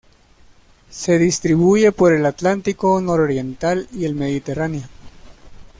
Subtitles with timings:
[0.89, 4.87] Se distribuye por el Atlántico nororiental y el Mediterráneo.